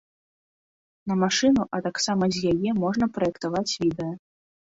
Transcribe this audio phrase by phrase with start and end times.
[1.11, 4.11] На машыну, а таксама з яе можна праектаваць відэа.